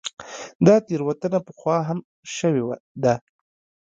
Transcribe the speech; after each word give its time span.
دا 0.65 0.75
تېروتنه 0.87 1.39
پخوا 1.47 1.77
هم 1.87 1.99
شوې 2.35 2.63
ده. 3.03 3.13